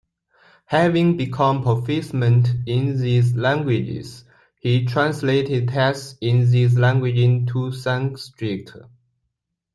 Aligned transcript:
Having 0.65 1.17
become 1.17 1.61
proficient 1.61 2.47
in 2.65 2.99
these 2.99 3.35
languages, 3.35 4.23
he 4.59 4.83
translated 4.87 5.67
texts 5.67 6.15
in 6.21 6.49
these 6.49 6.75
languages 6.75 7.23
into 7.23 7.71
Sanskrit. 7.71 8.71